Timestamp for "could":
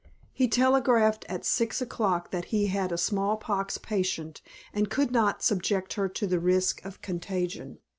4.89-5.11